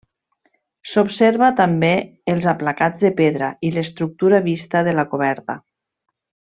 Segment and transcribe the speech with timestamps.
[0.93, 1.91] S'observa també
[2.33, 5.61] els aplacats de pedra i l'estructura vista de la coberta.